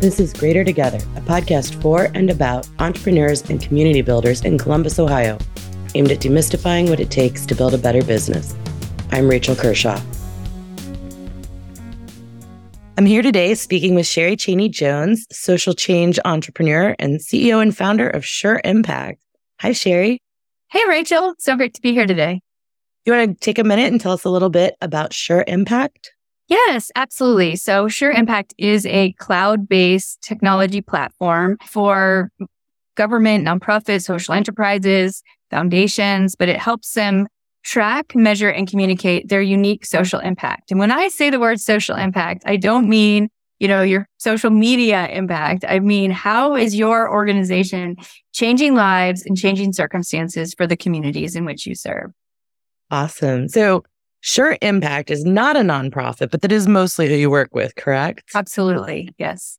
[0.00, 5.00] This is Greater Together, a podcast for and about entrepreneurs and community builders in Columbus,
[5.00, 5.36] Ohio,
[5.96, 8.54] aimed at demystifying what it takes to build a better business.
[9.10, 10.00] I'm Rachel Kershaw.
[12.96, 18.08] I'm here today speaking with Sheri Chaney Jones, social change entrepreneur and CEO and founder
[18.08, 19.20] of Sure Impact.
[19.62, 20.18] Hi, Sheri.
[20.70, 21.34] Hey, Rachel.
[21.40, 22.40] So great to be here today.
[23.04, 26.12] You want to take a minute and tell us a little bit about Sure Impact?
[26.48, 27.56] Yes, absolutely.
[27.56, 32.30] So, Sure Impact is a cloud based technology platform for
[32.96, 37.28] government, nonprofit, social enterprises, foundations, but it helps them
[37.64, 40.70] track, measure, and communicate their unique social impact.
[40.70, 43.28] And when I say the word social impact, I don't mean,
[43.58, 45.64] you know, your social media impact.
[45.68, 47.96] I mean, how is your organization
[48.32, 52.10] changing lives and changing circumstances for the communities in which you serve?
[52.90, 53.48] Awesome.
[53.48, 53.84] So,
[54.20, 58.30] Sure Impact is not a nonprofit, but that is mostly who you work with, correct?
[58.34, 59.10] Absolutely.
[59.18, 59.58] Yes.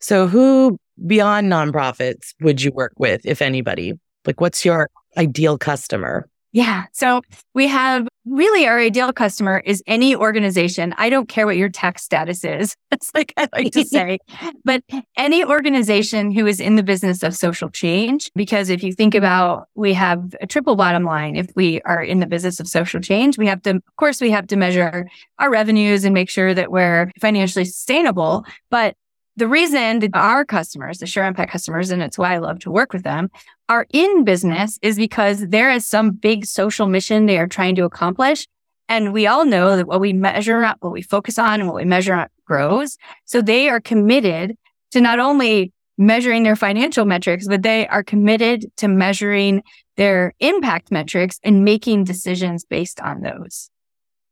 [0.00, 3.94] So, who beyond nonprofits would you work with, if anybody?
[4.26, 6.28] Like, what's your ideal customer?
[6.52, 6.86] Yeah.
[6.92, 7.22] So
[7.54, 10.94] we have really our ideal customer is any organization.
[10.98, 12.76] I don't care what your tax status is.
[12.90, 14.18] That's like I like to say,
[14.64, 14.82] but
[15.16, 18.30] any organization who is in the business of social change.
[18.34, 21.36] Because if you think about, we have a triple bottom line.
[21.36, 24.30] If we are in the business of social change, we have to, of course, we
[24.30, 25.06] have to measure
[25.38, 28.44] our revenues and make sure that we're financially sustainable.
[28.70, 28.96] But
[29.40, 32.70] the reason that our customers, the Sure Impact customers, and it's why I love to
[32.70, 33.30] work with them,
[33.68, 37.84] are in business is because there is some big social mission they are trying to
[37.84, 38.46] accomplish.
[38.88, 41.76] And we all know that what we measure up, what we focus on, and what
[41.76, 42.98] we measure up grows.
[43.24, 44.56] So they are committed
[44.90, 49.62] to not only measuring their financial metrics, but they are committed to measuring
[49.96, 53.70] their impact metrics and making decisions based on those.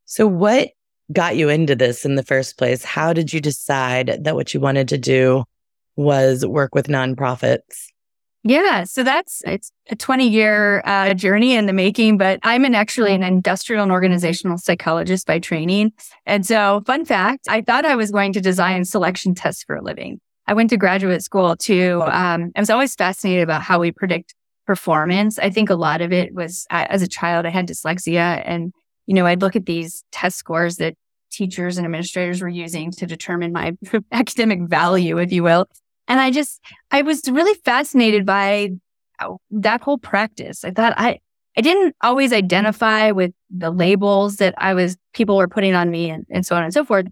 [0.04, 0.68] So, what
[1.12, 2.84] got you into this in the first place?
[2.84, 5.44] How did you decide that what you wanted to do
[5.96, 7.88] was work with nonprofits?
[8.44, 12.74] Yeah, so that's it's a 20 year uh, journey in the making, but I'm an
[12.74, 15.92] actually an industrial and organizational psychologist by training.
[16.24, 19.82] And so, fun fact, I thought I was going to design selection tests for a
[19.82, 20.20] living.
[20.46, 24.34] I went to graduate school to, um, I was always fascinated about how we predict
[24.66, 25.38] performance.
[25.38, 28.72] I think a lot of it was uh, as a child, I had dyslexia and
[29.08, 30.94] you know, I'd look at these test scores that
[31.32, 33.74] teachers and administrators were using to determine my
[34.12, 35.66] academic value, if you will.
[36.08, 36.60] And I just,
[36.90, 38.72] I was really fascinated by
[39.50, 40.62] that whole practice.
[40.62, 41.20] I thought I,
[41.56, 46.10] I didn't always identify with the labels that I was, people were putting on me
[46.10, 47.06] and, and so on and so forth.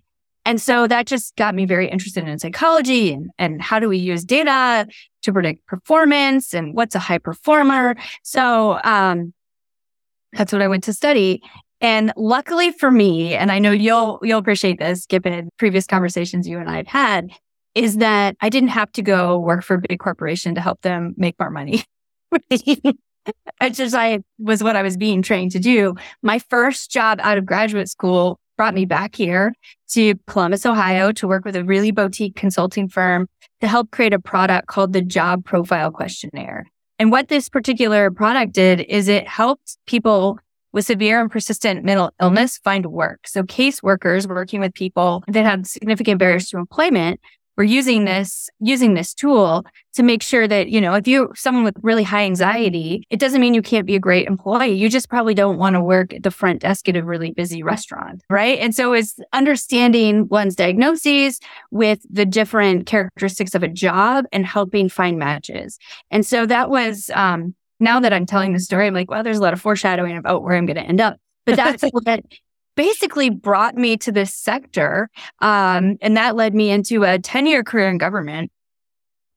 [0.45, 3.97] And so that just got me very interested in psychology and, and how do we
[3.97, 4.87] use data
[5.23, 7.97] to predict performance and what's a high performer.
[8.23, 9.33] So, um,
[10.33, 11.43] that's what I went to study.
[11.81, 16.59] And luckily for me, and I know you'll you'll appreciate this given previous conversations you
[16.59, 17.31] and I have had,
[17.75, 21.15] is that I didn't have to go work for a big corporation to help them
[21.17, 21.85] make more money.
[22.49, 25.95] Which is I was what I was being trained to do.
[26.23, 29.53] My first job out of graduate school brought me back here
[29.91, 33.27] to Columbus, Ohio to work with a really boutique consulting firm
[33.61, 36.67] to help create a product called the Job Profile Questionnaire.
[36.99, 40.39] And what this particular product did is it helped people
[40.77, 43.27] with severe and persistent mental illness find work.
[43.27, 47.19] So caseworkers working with people that had significant barriers to employment
[47.57, 49.65] were using this using this tool
[49.95, 53.41] to make sure that you know if you're someone with really high anxiety it doesn't
[53.41, 54.75] mean you can't be a great employee.
[54.75, 57.63] You just probably don't want to work at the front desk at a really busy
[57.63, 58.59] restaurant right?
[58.59, 64.91] And so it's understanding one's diagnoses with the different characteristics of a job and helping
[64.91, 65.79] find matches.
[66.11, 69.39] And so that was um, now that I'm telling the story, I'm like, well, there's
[69.39, 71.19] a lot of foreshadowing about where I'm going to end up.
[71.45, 72.25] But that's what
[72.77, 75.11] basically brought me to this sector.
[75.41, 78.53] Um, and that led me into a 10 year career in government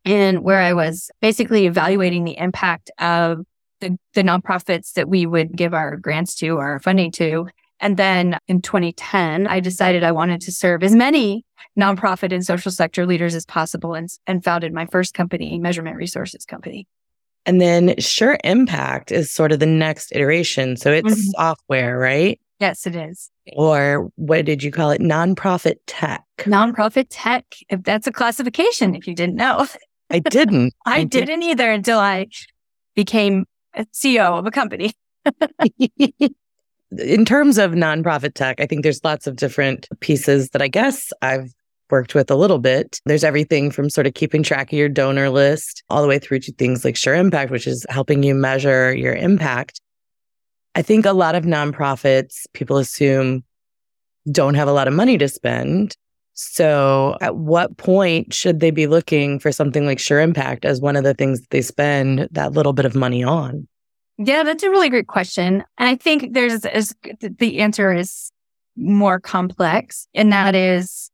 [0.05, 3.45] and where I was basically evaluating the impact of
[3.79, 7.47] the, the nonprofits that we would give our grants to, our funding to.
[7.79, 11.45] And then in 2010, I decided I wanted to serve as many
[11.79, 16.45] nonprofit and social sector leaders as possible and, and founded my first company, Measurement Resources
[16.45, 16.87] Company.
[17.49, 20.77] And then Sure Impact is sort of the next iteration.
[20.77, 21.31] So it's mm-hmm.
[21.31, 22.39] software, right?
[22.59, 23.31] Yes, it is.
[23.53, 25.01] Or what did you call it?
[25.01, 26.23] Nonprofit tech.
[26.37, 27.45] Nonprofit tech.
[27.69, 29.65] If that's a classification, if you didn't know.
[30.11, 30.75] I didn't.
[30.85, 32.27] I, I didn't either until I
[32.93, 34.93] became a CEO of a company.
[36.99, 41.11] In terms of nonprofit tech, I think there's lots of different pieces that I guess
[41.23, 41.51] I've
[41.91, 42.99] worked with a little bit.
[43.05, 46.39] There's everything from sort of keeping track of your donor list all the way through
[46.39, 49.81] to things like Sure Impact, which is helping you measure your impact.
[50.75, 53.43] I think a lot of nonprofits, people assume,
[54.31, 55.95] don't have a lot of money to spend.
[56.33, 60.95] So, at what point should they be looking for something like Sure Impact as one
[60.95, 63.67] of the things they spend that little bit of money on?
[64.17, 65.63] Yeah, that's a really great question.
[65.77, 68.31] And I think there's the answer is
[68.77, 71.11] more complex, and that is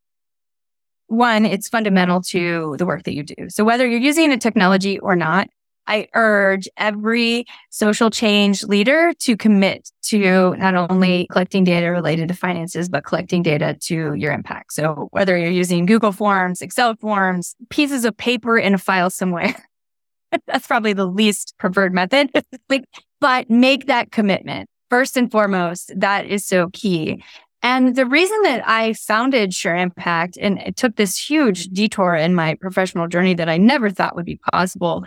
[1.07, 3.50] one, it's fundamental to the work that you do.
[3.50, 5.50] So whether you're using a technology or not,
[5.88, 12.34] I urge every social change leader to commit to not only collecting data related to
[12.34, 14.74] finances, but collecting data to your impact.
[14.74, 19.54] So whether you're using Google Forms, Excel forms, pieces of paper in a file somewhere,
[20.48, 22.31] that's probably the least preferred method,
[23.22, 24.69] but make that commitment.
[24.90, 27.24] First and foremost, that is so key.
[27.65, 32.35] And the reason that I founded Sure Impact and it took this huge detour in
[32.35, 35.03] my professional journey that I never thought would be possible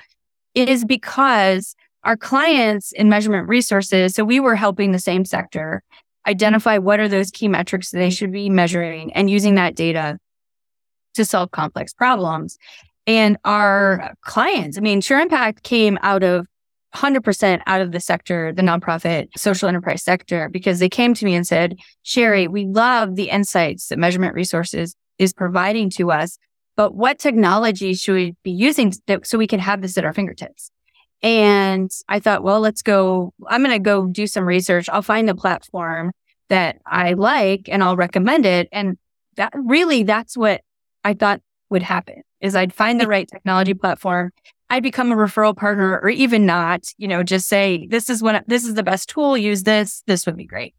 [0.57, 5.85] is because our clients in measurement resources, so we were helping the same sector
[6.27, 10.19] identify what are those key metrics that they should be measuring and using that data
[11.15, 12.59] to solve complex problems.
[13.07, 16.49] And our clients, I mean, Sure Impact came out of
[16.95, 21.35] 100% out of the sector, the nonprofit social enterprise sector, because they came to me
[21.35, 26.39] and said, Sheri, we love the insights that measurement resources is providing to us,
[26.77, 28.93] but what technology should we be using
[29.25, 30.71] so we can have this at our fingertips?
[31.23, 33.35] And I thought, well, let's go.
[33.49, 34.89] I'm going to go do some research.
[34.89, 36.13] I'll find a platform
[36.49, 38.69] that I like and I'll recommend it.
[38.71, 38.97] And
[39.37, 40.63] that really, that's what
[41.05, 44.31] I thought would happen is I'd find the right technology platform.
[44.71, 48.45] I'd become a referral partner or even not, you know, just say, this is what,
[48.47, 49.37] this is the best tool.
[49.37, 50.03] Use this.
[50.07, 50.75] This would be great.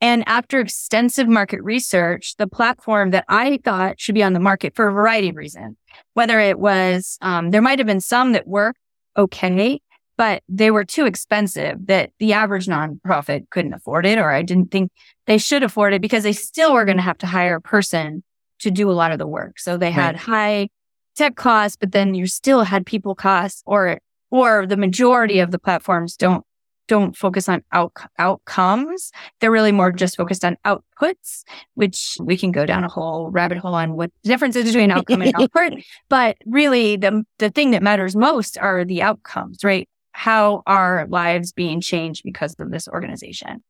[0.00, 4.74] And after extensive market research, the platform that I thought should be on the market
[4.74, 5.76] for a variety of reasons,
[6.14, 8.74] whether it was, um, there might have been some that were
[9.16, 9.80] okay,
[10.18, 14.70] but they were too expensive that the average nonprofit couldn't afford it, or I didn't
[14.70, 14.90] think
[15.26, 18.22] they should afford it because they still were going to have to hire a person
[18.58, 19.58] to do a lot of the work.
[19.58, 20.16] So they had right.
[20.16, 20.68] high
[21.16, 23.98] tech costs, but then you still had people costs or,
[24.30, 26.44] or the majority of the platforms don't
[26.88, 29.10] don't focus on out- outcomes.
[29.40, 31.42] They're really more just focused on outputs,
[31.74, 34.90] which we can go down a whole rabbit hole on what the difference is between
[34.92, 35.82] outcome and output.
[36.08, 39.88] But really the, the thing that matters most are the outcomes, right?
[40.12, 43.62] How are lives being changed because of this organization?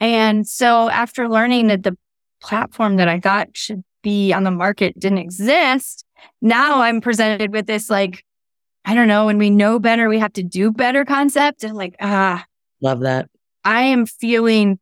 [0.00, 1.96] And so after learning that the
[2.40, 6.04] platform that I thought should be on the market didn't exist,
[6.40, 8.24] now I'm presented with this like
[8.84, 11.62] I don't know, when we know better, we have to do better concept.
[11.62, 12.42] And like, ah,
[12.80, 13.28] love that.
[13.62, 14.78] I am feeling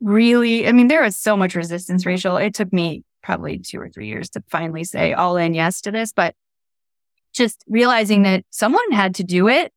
[0.00, 2.36] really, I mean, there is so much resistance, Rachel.
[2.36, 5.90] It took me probably two or three years to finally say all in yes to
[5.90, 6.34] this, but
[7.32, 9.72] just realizing that someone had to do it.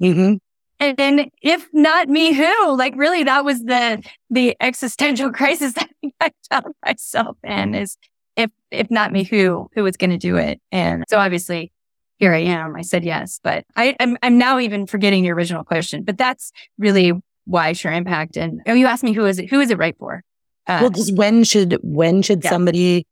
[0.00, 0.34] Mm-hmm.
[0.78, 2.76] And, and if not me, who?
[2.76, 5.90] Like, really, that was the the existential crisis that
[6.20, 7.74] I found myself in.
[7.74, 7.96] Is
[8.36, 10.60] if if not me, who who was going to do it?
[10.70, 11.72] And so, obviously,
[12.18, 12.76] here I am.
[12.76, 16.04] I said yes, but I, I'm, I'm now even forgetting your original question.
[16.04, 17.12] But that's really
[17.44, 18.36] why Sure Impact.
[18.36, 19.50] And oh, you asked me who is it?
[19.50, 20.22] Who is it right for?
[20.66, 22.50] Uh, well, just when should when should yeah.
[22.50, 23.06] somebody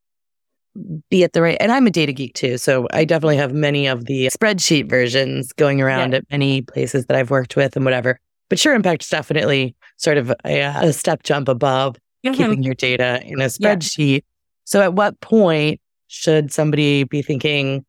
[1.09, 1.57] be at the right?
[1.59, 5.51] And I'm a data geek too, so I definitely have many of the spreadsheet versions
[5.53, 6.19] going around yeah.
[6.19, 8.19] at many places that I've worked with and whatever.
[8.49, 12.33] But Sure Impact is definitely sort of a, a step jump above mm-hmm.
[12.33, 14.15] keeping your data in a spreadsheet.
[14.15, 14.19] Yeah.
[14.71, 17.85] So, at what point should somebody be thinking?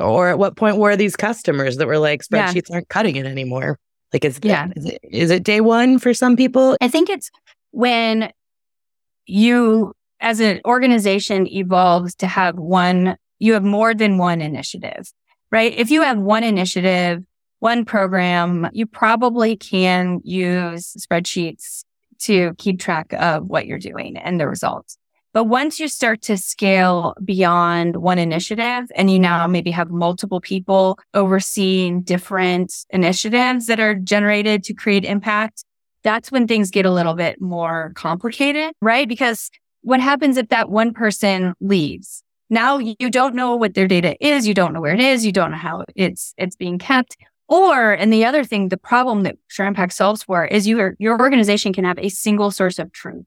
[0.00, 2.74] Or at what point were these customers that were like spreadsheets yeah.
[2.74, 3.78] aren't cutting it anymore?
[4.12, 4.70] Like is yeah.
[4.74, 6.76] is it, is it day one for some people?
[6.80, 7.30] I think it's
[7.70, 8.32] when
[9.26, 15.12] you as an organization evolves to have one, you have more than one initiative,
[15.52, 15.72] right?
[15.76, 17.22] If you have one initiative,
[17.60, 21.84] one program, you probably can use spreadsheets
[22.22, 24.98] to keep track of what you're doing and the results.
[25.34, 30.40] But once you start to scale beyond one initiative and you now maybe have multiple
[30.40, 35.64] people overseeing different initiatives that are generated to create impact,
[36.04, 39.08] that's when things get a little bit more complicated, right?
[39.08, 39.50] Because
[39.82, 42.22] what happens if that one person leaves?
[42.48, 44.46] Now you don't know what their data is.
[44.46, 45.26] You don't know where it is.
[45.26, 47.16] You don't know how it's, it's being kept.
[47.48, 51.18] Or, and the other thing, the problem that Sure Impact solves for is your, your
[51.18, 53.24] organization can have a single source of truth.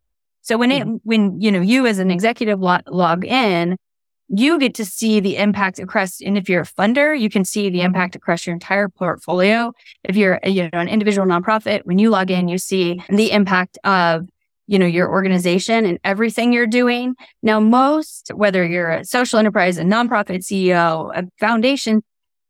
[0.47, 0.95] So when it, mm-hmm.
[1.03, 3.75] when, you know, you as an executive log, log in,
[4.29, 7.69] you get to see the impact across, and if you're a funder, you can see
[7.69, 9.73] the impact across your entire portfolio.
[10.05, 13.77] If you're, you know, an individual nonprofit, when you log in, you see the impact
[13.83, 14.29] of,
[14.67, 17.15] you know, your organization and everything you're doing.
[17.43, 22.03] Now, most, whether you're a social enterprise, a nonprofit CEO, a foundation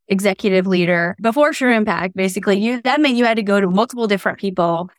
[0.08, 4.08] executive leader, before Sure Impact, basically, you, that meant you had to go to multiple
[4.08, 4.90] different people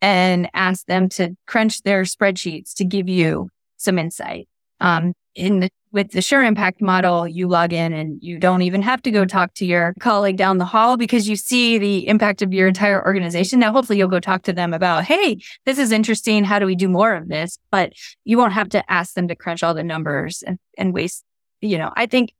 [0.00, 4.48] and ask them to crunch their spreadsheets to give you some insight.
[4.80, 8.82] Um, in the, with the Sure Impact model, you log in and you don't even
[8.82, 12.42] have to go talk to your colleague down the hall because you see the impact
[12.42, 13.60] of your entire organization.
[13.60, 16.44] Now, hopefully you'll go talk to them about, Hey, this is interesting.
[16.44, 17.58] How do we do more of this?
[17.70, 21.24] But you won't have to ask them to crunch all the numbers and, and waste,
[21.60, 22.34] you know, I think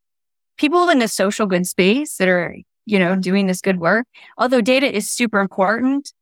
[0.58, 4.60] people in the social good space that are, you know, doing this good work, although
[4.60, 6.12] data is super important,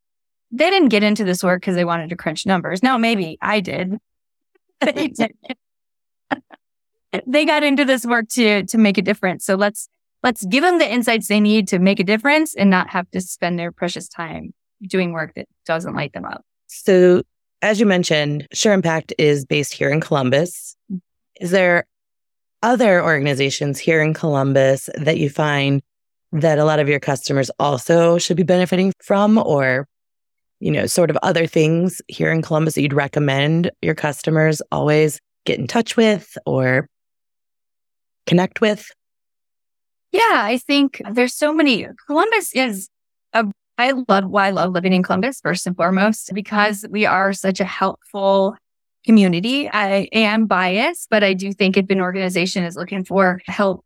[0.51, 2.83] they didn't get into this work because they wanted to crunch numbers.
[2.83, 3.99] Now, maybe I did.
[7.27, 9.45] they got into this work to to make a difference.
[9.45, 9.89] So let's
[10.23, 13.21] let's give them the insights they need to make a difference and not have to
[13.21, 16.45] spend their precious time doing work that doesn't light them up.
[16.67, 17.23] So
[17.63, 20.77] as you mentioned, Sure Impact is based here in Columbus.
[21.41, 21.87] Is there
[22.63, 25.83] other organizations here in Columbus that you find
[26.33, 29.87] that a lot of your customers also should be benefiting from or
[30.61, 35.21] you know sort of other things here in Columbus that you'd recommend your customers always
[35.45, 36.89] get in touch with or
[38.27, 38.91] connect with?
[40.13, 41.87] Yeah, I think there's so many.
[42.07, 42.89] Columbus is
[43.33, 43.45] a,
[43.79, 47.61] I love why I love living in Columbus first and foremost, because we are such
[47.61, 48.57] a helpful
[49.05, 49.69] community.
[49.69, 53.85] I am biased, but I do think if an organization is looking for help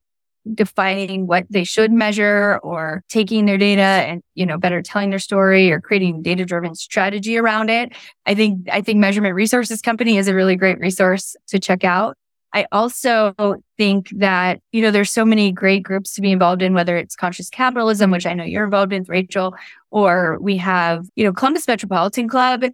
[0.55, 5.19] defining what they should measure or taking their data and you know better telling their
[5.19, 7.93] story or creating data driven strategy around it.
[8.27, 12.17] I think i think measurement resources company is a really great resource to check out
[12.53, 13.35] I also
[13.79, 17.15] think that, you know, there's so many great groups to be involved in, whether it's
[17.15, 19.55] conscious capitalism, which I know you're involved in, Rachel,
[19.91, 22.65] or we have, you know, Columbus Metropolitan Club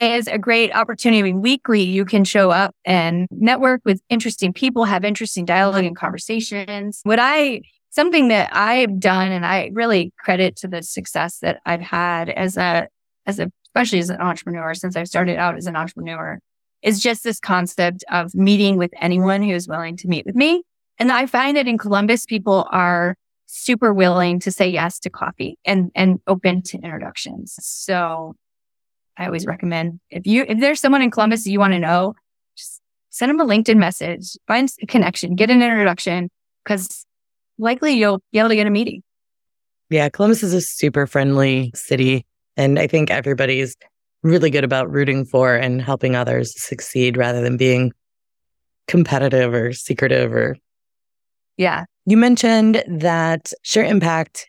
[0.00, 1.20] is a great opportunity.
[1.20, 5.84] I mean, weekly you can show up and network with interesting people, have interesting dialogue
[5.84, 7.00] and conversations.
[7.04, 11.80] What I, something that I've done and I really credit to the success that I've
[11.80, 12.88] had as a,
[13.26, 16.40] as a, especially as an entrepreneur since I started out as an entrepreneur
[16.82, 20.62] is just this concept of meeting with anyone who is willing to meet with me.
[20.98, 25.58] And I find that in Columbus, people are super willing to say yes to coffee
[25.64, 27.56] and, and open to introductions.
[27.60, 28.34] So
[29.16, 32.14] I always recommend if you, if there's someone in Columbus you want to know,
[32.56, 36.30] just send them a LinkedIn message, find a connection, get an introduction,
[36.64, 37.04] because
[37.58, 39.02] likely you'll be able to get a meeting.
[39.90, 40.08] Yeah.
[40.08, 42.24] Columbus is a super friendly city.
[42.56, 43.76] And I think everybody's
[44.22, 47.92] really good about rooting for and helping others succeed rather than being
[48.86, 50.56] competitive or secretive or
[51.56, 51.84] yeah.
[52.06, 54.48] You mentioned that sure impact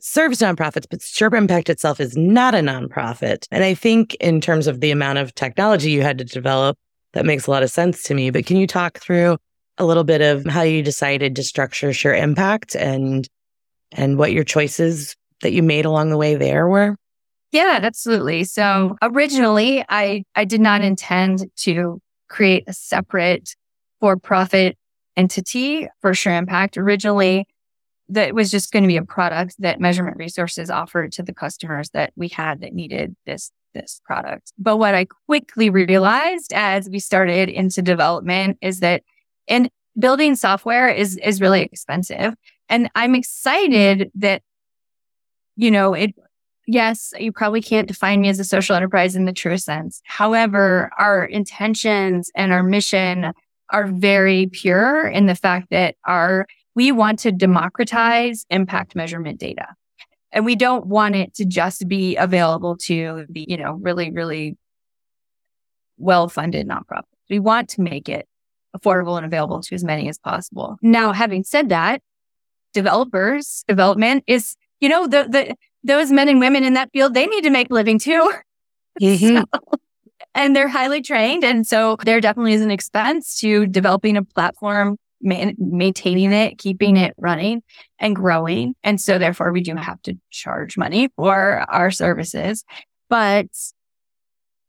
[0.00, 3.46] serves nonprofits but sure impact itself is not a nonprofit.
[3.50, 6.76] And i think in terms of the amount of technology you had to develop
[7.14, 8.30] that makes a lot of sense to me.
[8.30, 9.38] But can you talk through
[9.78, 13.28] a little bit of how you decided to structure sure impact and
[13.92, 16.96] and what your choices that you made along the way there were
[17.52, 18.44] yeah, absolutely.
[18.44, 23.54] So originally I, I did not intend to create a separate
[24.00, 24.76] for profit
[25.16, 26.76] entity for Sure Impact.
[26.76, 27.46] Originally,
[28.10, 31.90] that was just going to be a product that measurement resources offered to the customers
[31.90, 34.52] that we had that needed this this product.
[34.58, 39.02] But what I quickly realized as we started into development is that
[39.46, 42.34] and building software is is really expensive.
[42.68, 44.42] And I'm excited that
[45.56, 46.14] you know, it
[46.68, 50.00] yes, you probably can't define me as a social enterprise in the truest sense.
[50.04, 53.32] However, our intentions and our mission
[53.70, 59.66] are very pure in the fact that our we want to democratize impact measurement data.
[60.30, 64.56] And we don't want it to just be available to the, you know, really, really
[65.96, 67.02] well-funded nonprofits.
[67.28, 68.28] We want to make it
[68.76, 70.76] affordable and available to as many as possible.
[70.80, 72.00] Now, having said that,
[72.74, 75.54] developers, development is, you know, the, the,
[75.88, 78.32] those men and women in that field, they need to make a living too.
[79.00, 79.36] Mm-hmm.
[79.36, 79.78] So,
[80.34, 81.44] and they're highly trained.
[81.44, 86.96] And so there definitely is an expense to developing a platform, man- maintaining it, keeping
[86.96, 87.62] it running
[88.00, 88.74] and growing.
[88.82, 92.64] And so therefore we do have to charge money for our services.
[93.08, 93.46] But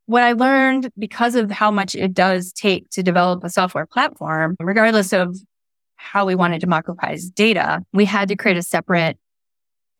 [0.05, 4.57] what I learned because of how much it does take to develop a software platform,
[4.59, 5.35] regardless of
[5.95, 9.17] how we want to democratize data, we had to create a separate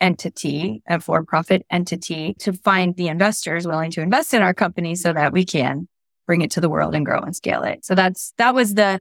[0.02, 4.96] entity, a for profit entity to find the investors willing to invest in our company
[4.96, 5.88] so that we can
[6.26, 7.84] bring it to the world and grow and scale it.
[7.84, 9.00] So that's, that was the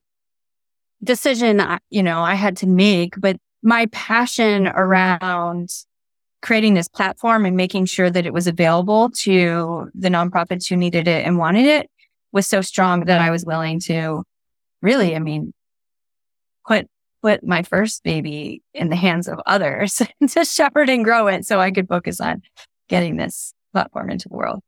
[1.02, 5.71] decision, I, you know, I had to make, but my passion around
[6.40, 11.09] creating this platform and making sure that it was available to the nonprofits who needed
[11.09, 11.90] it and wanted it
[12.33, 14.23] was so strong that I was willing to
[14.81, 15.52] really, I mean,
[16.67, 16.87] put
[17.22, 21.60] put my first baby in the hands of others to shepherd and grow it so
[21.60, 22.42] I could focus on
[22.88, 24.60] getting this platform into the world.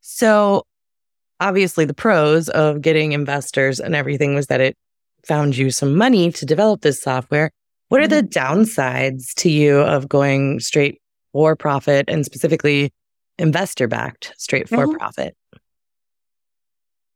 [0.00, 0.64] So
[1.40, 4.76] obviously the pros of getting investors and everything was that it
[5.24, 7.50] found you some money to develop this software.
[7.88, 8.60] What are the mm-hmm.
[8.60, 11.00] downsides to you of going straight
[11.32, 12.92] for profit and specifically
[13.38, 14.96] investor backed straight for mm-hmm.
[14.96, 15.36] profit?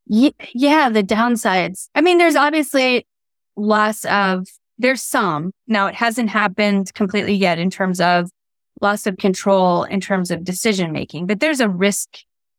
[0.07, 1.89] Yeah, the downsides.
[1.95, 3.07] I mean, there's obviously
[3.57, 4.47] loss of,
[4.79, 5.53] there's some.
[5.67, 8.31] Now, it hasn't happened completely yet in terms of
[8.81, 12.09] loss of control, in terms of decision making, but there's a risk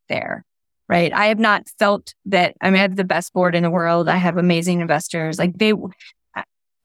[0.08, 0.46] there,
[0.88, 1.12] right?
[1.14, 4.08] I have not felt that I, mean, I have the best board in the world.
[4.08, 5.40] I have amazing investors.
[5.40, 5.74] Like they,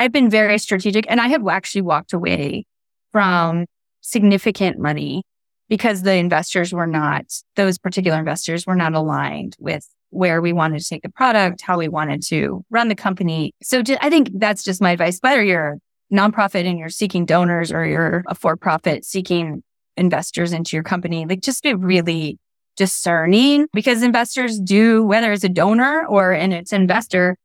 [0.01, 2.65] I've been very strategic and I have actually walked away
[3.13, 3.67] from
[4.01, 5.23] significant money
[5.69, 7.25] because the investors were not,
[7.57, 11.79] those particular investors were not aligned with where we wanted to take the product, how
[11.79, 13.53] we wanted to run the company.
[13.63, 15.19] So I think that's just my advice.
[15.21, 15.79] Whether you're
[16.11, 19.63] a nonprofit and you're seeking donors or you're a for profit seeking
[19.97, 22.39] investors into your company, like just be really
[22.77, 27.37] discerning because investors do, whether it's a donor or and it's an investor,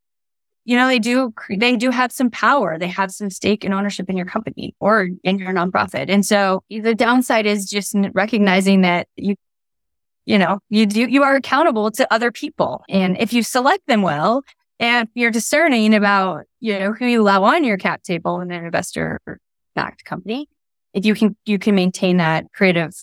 [0.65, 2.77] you know, they do, they do have some power.
[2.77, 6.09] They have some stake and ownership in your company or in your nonprofit.
[6.09, 9.35] And so the downside is just recognizing that you,
[10.31, 12.85] you know, you do, you are accountable to other people.
[12.87, 14.43] And if you select them well
[14.79, 18.63] and you're discerning about, you know, who you allow on your cap table in an
[18.63, 19.19] investor
[19.75, 20.47] backed company,
[20.93, 22.93] if you can, you can maintain that creative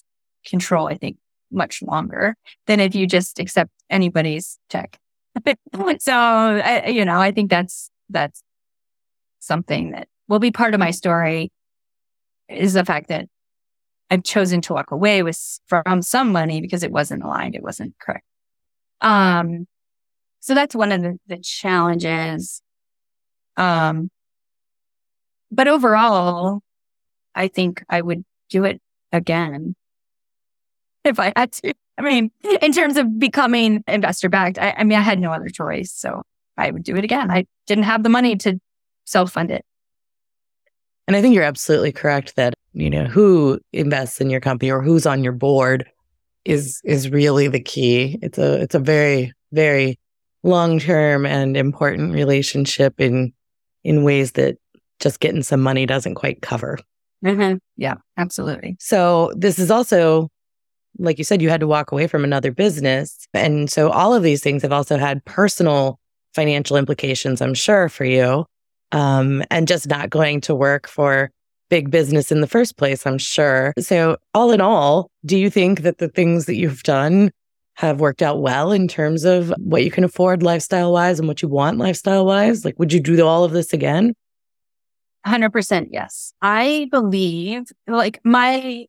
[0.47, 1.19] control, I think
[1.53, 2.35] much longer
[2.67, 4.99] than if you just accept anybody's check.
[5.99, 8.43] so, I, you know, I think that's, that's
[9.41, 11.53] something that will be part of my story
[12.49, 13.27] is the fact that
[14.11, 17.55] I've chosen to walk away with from some money because it wasn't aligned.
[17.55, 18.25] It wasn't correct.
[19.01, 19.67] Um,
[20.41, 22.63] so that's one of the, the challenges.
[23.57, 24.11] Um,
[25.51, 26.61] but overall,
[27.35, 28.81] I think I would do it
[29.13, 29.75] again
[31.05, 31.75] if I had to.
[31.99, 32.31] I mean,
[32.63, 35.93] in terms of becoming investor backed, I, I, mean, I had no other choice.
[35.93, 36.23] So
[36.57, 37.31] I would do it again.
[37.31, 38.59] I didn't have the money to
[39.05, 39.65] self fund it.
[41.09, 44.83] And I think you're absolutely correct that, you know, who invests in your company or
[44.83, 45.89] who's on your board
[46.45, 48.19] is is really the key.
[48.21, 49.99] It's a it's a very, very
[50.43, 53.33] long term and important relationship in
[53.85, 54.59] in ways that
[55.01, 56.79] just getting some money doesn't quite cover.
[57.25, 57.57] Mm-hmm.
[57.79, 58.77] Yeah, absolutely.
[58.79, 60.29] So this is also
[60.99, 63.27] like you said, you had to walk away from another business.
[63.33, 66.01] And so all of these things have also had personal
[66.35, 68.45] financial implications, I'm sure, for you.
[68.93, 71.31] Um, and just not going to work for
[71.69, 73.75] big business in the first place, I'm sure.
[73.79, 77.31] So, all in all, do you think that the things that you've done
[77.75, 81.43] have worked out well in terms of what you can afford lifestyle wise and what
[81.43, 82.65] you want lifestyle wise?
[82.65, 84.15] Like, would you do all of this again?
[85.27, 86.33] 100% yes.
[86.41, 88.87] I believe like my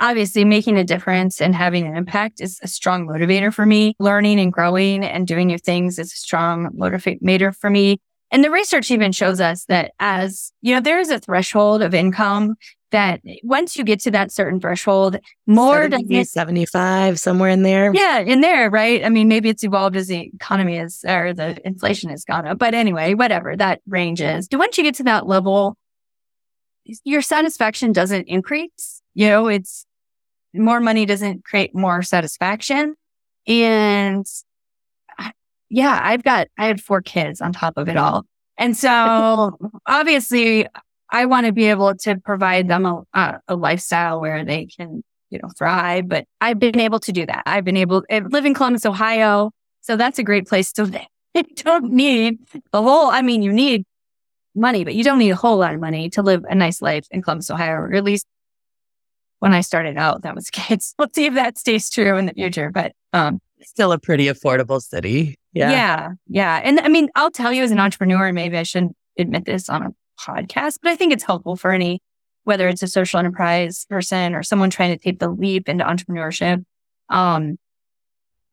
[0.00, 3.94] obviously making a difference and having an impact is a strong motivator for me.
[3.98, 7.98] Learning and growing and doing new things is a strong motivator for me.
[8.30, 11.94] And the research even shows us that as, you know, there is a threshold of
[11.94, 12.56] income
[12.90, 17.92] that once you get to that certain threshold, more 70, 75, somewhere in there.
[17.94, 19.04] Yeah, in there, right?
[19.04, 22.58] I mean, maybe it's evolved as the economy is or the inflation has gone up.
[22.58, 24.48] But anyway, whatever that range is.
[24.52, 25.76] Once you get to that level,
[27.04, 29.02] your satisfaction doesn't increase.
[29.14, 29.84] You know, it's
[30.54, 32.94] more money doesn't create more satisfaction.
[33.46, 34.26] And
[35.70, 38.24] yeah, I've got, I had four kids on top of it all.
[38.56, 40.66] And so obviously
[41.10, 45.02] I want to be able to provide them a, a, a, lifestyle where they can,
[45.30, 46.08] you know, thrive.
[46.08, 47.42] But I've been able to do that.
[47.46, 49.50] I've been able to live in Columbus, Ohio.
[49.80, 51.02] So that's a great place to live.
[51.34, 52.38] You don't need
[52.72, 53.84] the whole, I mean, you need
[54.56, 57.06] money, but you don't need a whole lot of money to live a nice life
[57.12, 58.26] in Columbus, Ohio, or at least
[59.38, 60.94] when I started out, that was kids.
[60.98, 62.70] Let's see if that stays true in the future.
[62.70, 65.36] But um, still a pretty affordable city.
[65.58, 65.70] Yeah.
[65.70, 66.10] Yeah.
[66.28, 66.60] Yeah.
[66.62, 69.82] And I mean, I'll tell you as an entrepreneur, maybe I shouldn't admit this on
[69.82, 69.90] a
[70.20, 72.00] podcast, but I think it's helpful for any,
[72.44, 76.64] whether it's a social enterprise person or someone trying to take the leap into entrepreneurship.
[77.08, 77.58] Um,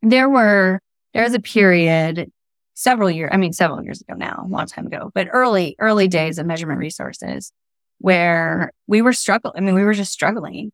[0.01, 0.79] there were,
[1.13, 2.31] there was a period
[2.73, 6.07] several years, I mean, several years ago now, a long time ago, but early, early
[6.07, 7.51] days of measurement resources
[7.99, 9.53] where we were struggling.
[9.55, 10.71] I mean, we were just struggling.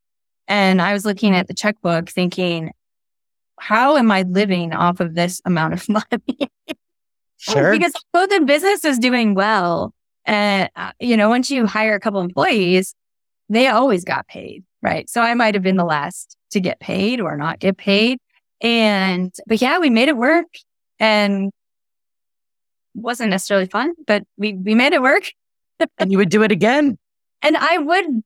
[0.47, 2.71] And I was looking at the checkbook thinking,
[3.61, 6.49] how am I living off of this amount of money?
[7.37, 7.71] sure.
[7.71, 9.93] because both the business is doing well.
[10.25, 12.95] And, uh, you know, once you hire a couple employees,
[13.49, 14.63] they always got paid.
[14.81, 15.07] Right.
[15.07, 18.17] So I might have been the last to get paid or not get paid.
[18.61, 20.47] And, but yeah, we made it work
[20.99, 21.51] and
[22.95, 25.31] wasn't necessarily fun, but we, we made it work.
[25.99, 26.97] and you would do it again?
[27.43, 28.23] And I would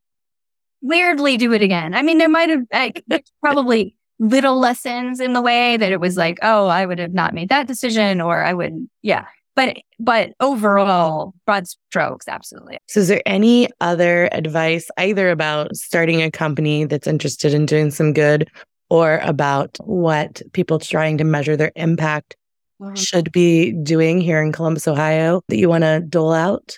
[0.81, 1.93] weirdly do it again.
[1.93, 3.03] I mean, there might have like,
[3.41, 7.33] probably little lessons in the way that it was like, oh, I would have not
[7.33, 9.25] made that decision or I would, yeah.
[9.55, 12.77] But, but overall, broad strokes, absolutely.
[12.87, 17.89] So, is there any other advice either about starting a company that's interested in doing
[17.89, 18.49] some good
[18.89, 22.35] or about what people trying to measure their impact
[22.81, 22.95] mm-hmm.
[22.95, 26.77] should be doing here in Columbus, Ohio that you want to dole out?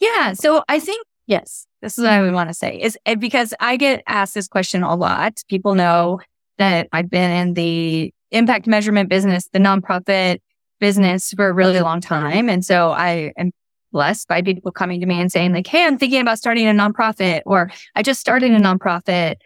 [0.00, 0.32] Yeah.
[0.32, 3.52] So, I think, yes, this is what I would want to say is eh, because
[3.60, 5.42] I get asked this question a lot.
[5.48, 6.20] People know
[6.58, 10.40] that I've been in the impact measurement business, the nonprofit
[10.80, 12.48] business for a really long time.
[12.48, 13.50] And so I am
[13.92, 16.72] blessed by people coming to me and saying like, Hey, I'm thinking about starting a
[16.72, 19.36] nonprofit or I just started a nonprofit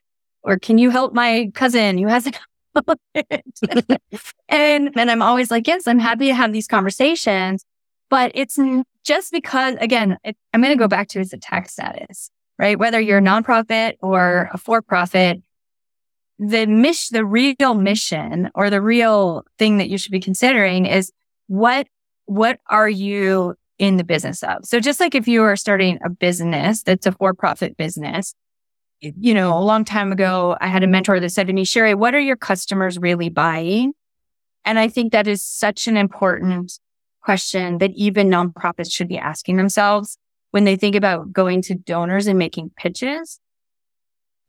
[0.42, 2.32] or can you help my cousin who has a
[4.48, 7.64] and and I'm always like, yes, I'm happy to have these conversations,
[8.08, 8.58] but it's
[9.04, 12.78] just because again, it, I'm going to go back to it's a tax status, right?
[12.78, 15.42] Whether you're a nonprofit or a for-profit,
[16.40, 21.12] the mission, the real mission or the real thing that you should be considering is
[21.48, 21.87] what,
[22.24, 24.64] what are you in the business of?
[24.64, 28.35] So just like if you are starting a business that's a for profit business,
[29.00, 31.94] you know, a long time ago, I had a mentor that said to me, Sheri,
[31.94, 33.92] what are your customers really buying?
[34.64, 36.79] And I think that is such an important
[37.20, 40.16] question that even nonprofits should be asking themselves
[40.53, 43.40] when they think about going to donors and making pitches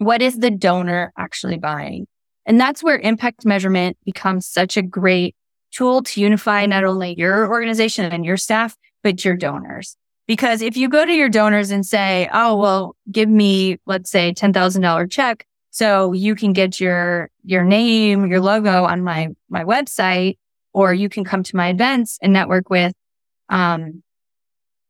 [0.01, 2.07] what is the donor actually buying?
[2.47, 5.35] And that's where impact measurement becomes such a great
[5.71, 9.95] tool to unify not only your organization and your staff, but your donors.
[10.25, 14.33] Because if you go to your donors and say, Oh, well, give me, let's say
[14.33, 15.45] $10,000 check.
[15.69, 20.39] So you can get your, your name, your logo on my, my website,
[20.73, 22.93] or you can come to my events and network with,
[23.49, 24.01] um,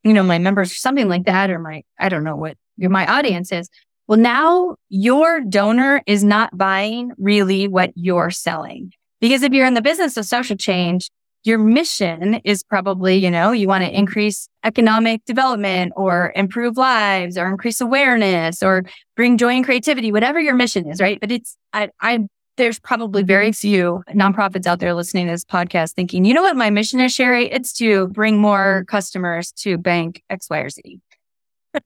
[0.04, 2.90] you know, my members or something like that, or my, I don't know what your,
[2.90, 3.70] my audience is.
[4.08, 8.92] Well, now your donor is not buying really what you're selling.
[9.22, 11.10] Because if you're in the business of social change,
[11.44, 17.38] your mission is probably, you know, you want to increase economic development or improve lives
[17.38, 18.84] or increase awareness or
[19.16, 21.20] bring joy and creativity, whatever your mission is, right?
[21.20, 22.20] But it's, I, I,
[22.58, 26.56] there's probably very few nonprofits out there listening to this podcast thinking, you know what
[26.56, 27.48] my mission is, Sheri?
[27.52, 31.00] It's to bring more customers to bank X, Y, or Z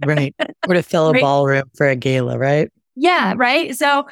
[0.06, 0.36] right.
[0.68, 1.22] Or to fill a right.
[1.22, 2.72] ballroom for a gala, right?
[2.96, 3.76] Yeah, right.
[3.76, 4.08] So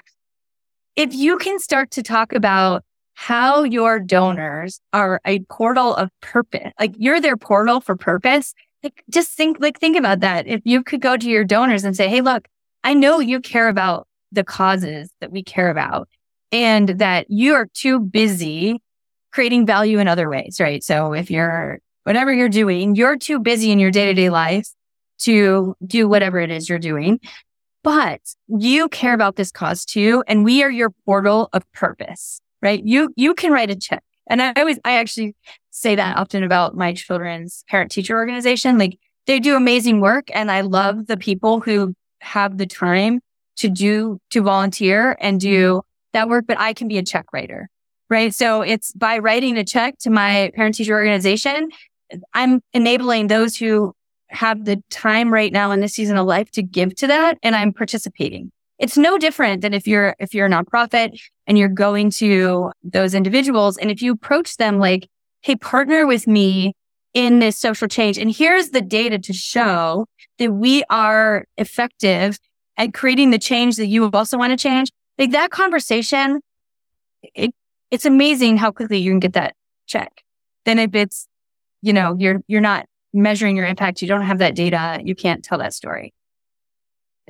[0.96, 2.84] if you can start to talk about
[3.16, 9.04] how your donors are a portal of purpose, like you're their portal for purpose, like
[9.10, 10.48] just think, like think about that.
[10.48, 12.48] If you could go to your donors and say, Hey, look,
[12.84, 16.10] I know you care about the causes that we care about
[16.52, 18.82] and that you are too busy
[19.32, 20.84] creating value in other ways, right?
[20.84, 24.68] So if you're, whatever you're doing, you're too busy in your day to day life
[25.24, 27.20] to do whatever it is you're doing.
[27.84, 30.24] But you care about this cause too.
[30.28, 32.82] And we are your portal of purpose, right?
[32.84, 34.04] You, you can write a check.
[34.30, 35.36] And I always, I actually
[35.72, 38.78] say that often about my children's parent teacher organization.
[38.78, 40.30] Like they do amazing work.
[40.34, 43.20] And I love the people who have the time
[43.58, 45.82] to do, to volunteer and do
[46.14, 47.70] that work, but I can be a check writer,
[48.10, 48.34] right?
[48.34, 51.70] So it's by writing a check to my parent teacher organization,
[52.34, 53.94] I'm enabling those who
[54.34, 57.56] have the time right now in this season of life to give to that and
[57.56, 58.52] I'm participating.
[58.80, 63.14] It's no different than if you're if you're a nonprofit and you're going to those
[63.14, 65.08] individuals and if you approach them like,
[65.42, 66.74] "Hey, partner with me
[67.14, 70.08] in this social change and here's the data to show
[70.40, 72.40] that we are effective
[72.78, 76.42] at creating the change that you also want to change." Like that conversation
[77.36, 77.52] it,
[77.92, 80.24] it's amazing how quickly you can get that check.
[80.66, 81.28] Then if it's
[81.84, 85.44] you know, you're you're not measuring your impact, you don't have that data, you can't
[85.44, 86.14] tell that story.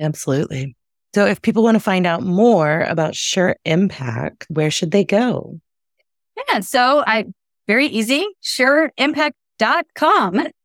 [0.00, 0.74] Absolutely.
[1.14, 5.60] So if people want to find out more about Sure Impact, where should they go?
[6.48, 7.26] Yeah, so I
[7.66, 10.48] very easy, sureimpact.com.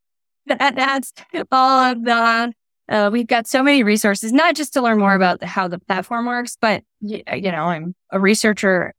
[0.46, 1.14] That, that's
[1.52, 2.52] all of the
[2.90, 6.26] uh, we've got so many resources, not just to learn more about how the platform
[6.26, 8.96] works, but you know, I'm a researcher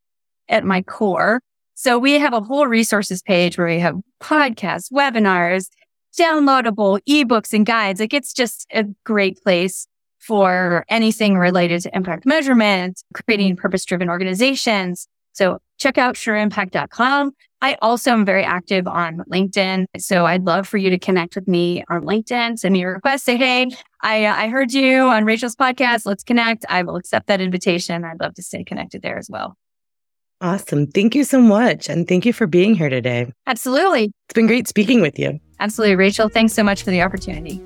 [0.48, 1.42] at my core.
[1.74, 5.70] So we have a whole resources page where we have podcasts, webinars,
[6.18, 8.00] downloadable ebooks and guides.
[8.00, 9.86] Like it's just a great place
[10.18, 15.08] for anything related to impact measurement, creating purpose driven organizations.
[15.32, 17.32] So check out sureimpact.com.
[17.62, 19.86] I also am very active on LinkedIn.
[19.98, 22.58] So I'd love for you to connect with me on LinkedIn.
[22.58, 23.24] Send me a request.
[23.24, 23.70] Say, Hey,
[24.02, 26.06] I, uh, I heard you on Rachel's podcast.
[26.06, 26.64] Let's connect.
[26.68, 28.04] I will accept that invitation.
[28.04, 29.56] I'd love to stay connected there as well.
[30.40, 30.86] Awesome.
[30.86, 31.90] Thank you so much.
[31.90, 33.30] And thank you for being here today.
[33.46, 34.04] Absolutely.
[34.04, 35.38] It's been great speaking with you.
[35.60, 35.96] Absolutely.
[35.96, 37.62] Rachel, thanks so much for the opportunity.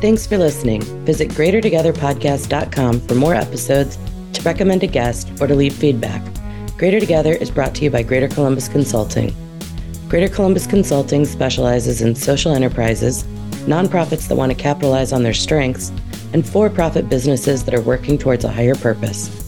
[0.00, 0.82] Thanks for listening.
[1.06, 3.96] Visit greatertogetherpodcast.com for more episodes
[4.36, 6.22] to recommend a guest, or to leave feedback.
[6.76, 9.34] Greater Together is brought to you by Greater Columbus Consulting.
[10.08, 13.24] Greater Columbus Consulting specializes in social enterprises,
[13.64, 15.90] nonprofits that want to capitalize on their strengths,
[16.32, 19.45] and for profit businesses that are working towards a higher purpose.